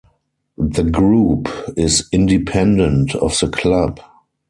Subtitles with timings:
[0.57, 1.47] The group
[1.77, 4.01] is independent of the club.